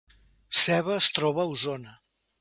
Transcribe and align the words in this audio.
Seva 0.61 0.95
es 1.01 1.11
troba 1.19 1.45
a 1.45 1.49
Osona 1.53 1.97